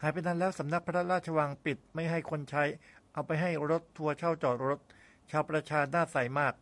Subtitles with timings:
[0.00, 2.64] หายไปนานแล้ว สำนักพระราชวังปิดไม่ให้คนใช้
[3.12, 4.78] เอาไปให้รถทัวร์เช่าจอดรถ
[5.30, 6.54] ชาวประชาหน้าใสมาก